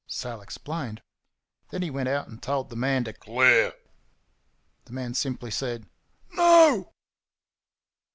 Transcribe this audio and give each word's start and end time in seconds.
Sal 0.07 0.41
explained. 0.41 1.03
Then 1.69 1.83
he 1.83 1.91
went 1.91 2.09
out 2.09 2.27
and 2.27 2.41
told 2.41 2.71
the 2.71 2.75
man 2.75 3.03
to 3.03 3.13
"Clear!" 3.13 3.71
The 4.85 4.93
man 4.93 5.13
simply 5.13 5.51
said, 5.51 5.85
"No." 6.31 6.95